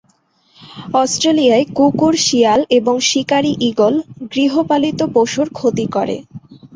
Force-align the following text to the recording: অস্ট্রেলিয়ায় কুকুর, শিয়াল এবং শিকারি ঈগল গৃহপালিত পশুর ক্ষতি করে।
অস্ট্রেলিয়ায় 0.95 1.65
কুকুর, 1.77 2.13
শিয়াল 2.25 2.61
এবং 2.69 2.95
শিকারি 3.09 3.51
ঈগল 3.69 3.93
গৃহপালিত 4.31 4.99
পশুর 5.15 5.47
ক্ষতি 5.57 5.85
করে। 5.95 6.17